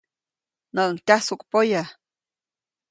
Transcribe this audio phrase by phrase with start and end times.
[0.75, 1.83] Näʼkuŋ tyajsuʼk poya.